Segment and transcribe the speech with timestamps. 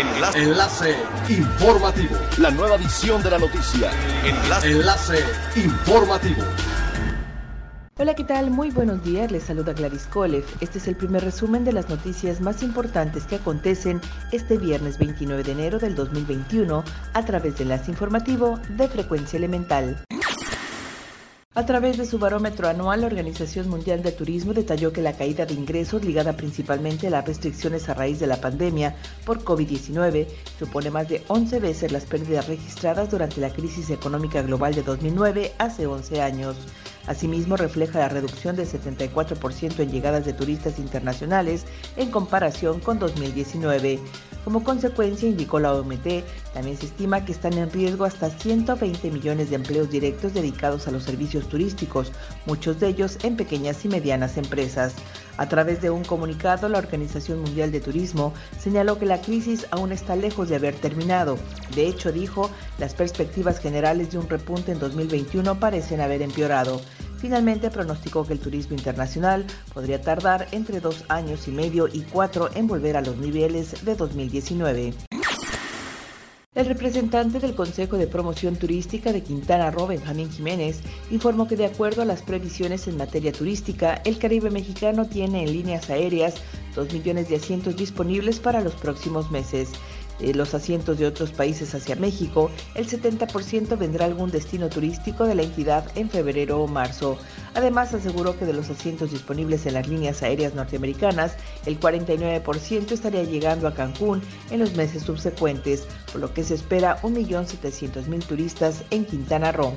[0.00, 0.42] Enlace.
[0.42, 0.96] Enlace
[1.28, 2.16] informativo.
[2.38, 3.90] La nueva edición de la noticia.
[4.24, 4.70] Enlace.
[4.70, 5.24] Enlace
[5.56, 6.42] informativo.
[7.98, 8.50] Hola, ¿qué tal?
[8.50, 9.30] Muy buenos días.
[9.30, 10.46] Les saluda Gladys Kolev.
[10.60, 14.00] Este es el primer resumen de las noticias más importantes que acontecen
[14.32, 16.82] este viernes 29 de enero del 2021
[17.12, 20.02] a través de Enlace Informativo de Frecuencia Elemental.
[21.56, 25.46] A través de su barómetro anual, la Organización Mundial de Turismo detalló que la caída
[25.46, 28.94] de ingresos ligada principalmente a las restricciones a raíz de la pandemia
[29.26, 30.28] por COVID-19
[30.60, 35.50] supone más de 11 veces las pérdidas registradas durante la crisis económica global de 2009
[35.58, 36.56] hace 11 años.
[37.08, 41.64] Asimismo, refleja la reducción del 74% en llegadas de turistas internacionales
[41.96, 43.98] en comparación con 2019.
[44.44, 49.50] Como consecuencia, indicó la OMT, también se estima que están en riesgo hasta 120 millones
[49.50, 52.10] de empleos directos dedicados a los servicios turísticos,
[52.46, 54.94] muchos de ellos en pequeñas y medianas empresas.
[55.36, 59.92] A través de un comunicado, la Organización Mundial de Turismo señaló que la crisis aún
[59.92, 61.38] está lejos de haber terminado.
[61.74, 66.80] De hecho, dijo, las perspectivas generales de un repunte en 2021 parecen haber empeorado.
[67.20, 72.48] Finalmente pronosticó que el turismo internacional podría tardar entre dos años y medio y cuatro
[72.54, 74.94] en volver a los niveles de 2019.
[76.52, 81.66] El representante del Consejo de Promoción Turística de Quintana Roo, Benjamín Jiménez, informó que de
[81.66, 86.34] acuerdo a las previsiones en materia turística, el Caribe mexicano tiene en líneas aéreas
[86.74, 89.70] 2 millones de asientos disponibles para los próximos meses
[90.34, 95.34] los asientos de otros países hacia México, el 70% vendrá a algún destino turístico de
[95.34, 97.18] la entidad en febrero o marzo.
[97.54, 103.24] Además, aseguró que de los asientos disponibles en las líneas aéreas norteamericanas, el 49% estaría
[103.24, 109.04] llegando a Cancún en los meses subsecuentes, por lo que se espera 1.700.000 turistas en
[109.04, 109.74] Quintana Roo.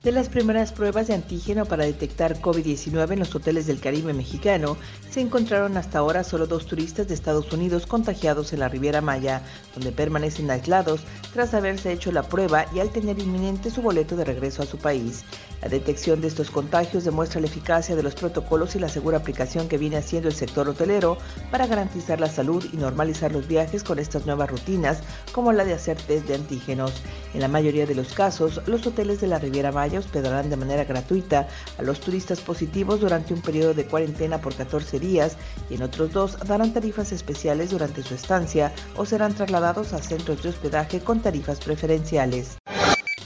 [0.00, 4.76] De las primeras pruebas de antígeno para detectar COVID-19 en los hoteles del Caribe mexicano,
[5.10, 9.42] se encontraron hasta ahora solo dos turistas de Estados Unidos contagiados en la Riviera Maya,
[9.74, 11.00] donde permanecen aislados
[11.32, 14.78] tras haberse hecho la prueba y al tener inminente su boleto de regreso a su
[14.78, 15.24] país.
[15.62, 19.66] La detección de estos contagios demuestra la eficacia de los protocolos y la segura aplicación
[19.66, 21.18] que viene haciendo el sector hotelero
[21.50, 25.00] para garantizar la salud y normalizar los viajes con estas nuevas rutinas,
[25.32, 26.92] como la de hacer test de antígenos.
[27.34, 30.84] En la mayoría de los casos, los hoteles de la Riviera Maya hospedarán de manera
[30.84, 31.48] gratuita
[31.78, 35.36] a los turistas positivos durante un periodo de cuarentena por 14 días
[35.70, 40.42] y en otros dos darán tarifas especiales durante su estancia o serán trasladados a centros
[40.42, 42.56] de hospedaje con tarifas preferenciales.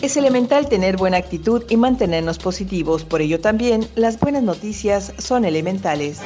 [0.00, 5.44] Es elemental tener buena actitud y mantenernos positivos, por ello también las buenas noticias son
[5.44, 6.20] elementales.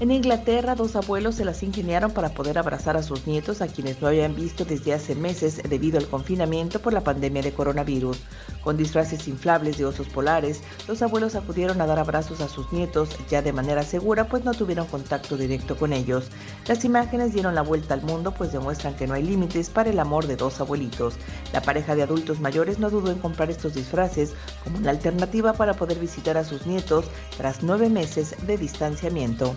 [0.00, 4.02] En Inglaterra, dos abuelos se las ingeniaron para poder abrazar a sus nietos a quienes
[4.02, 8.18] no habían visto desde hace meses debido al confinamiento por la pandemia de coronavirus.
[8.64, 13.10] Con disfraces inflables de osos polares, los abuelos acudieron a dar abrazos a sus nietos
[13.28, 16.30] ya de manera segura pues no tuvieron contacto directo con ellos.
[16.66, 20.00] Las imágenes dieron la vuelta al mundo pues demuestran que no hay límites para el
[20.00, 21.14] amor de dos abuelitos.
[21.52, 24.32] La pareja de adultos mayores no dudó en comprar estos disfraces
[24.62, 27.04] como una alternativa para poder visitar a sus nietos
[27.36, 29.56] tras nueve meses de distanciamiento.